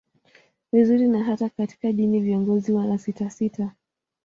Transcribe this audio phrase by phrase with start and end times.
[0.71, 3.71] vizuri na hata katika dini viongozi wanasisitiza